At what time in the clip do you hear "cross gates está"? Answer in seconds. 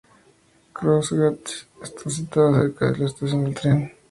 0.73-2.09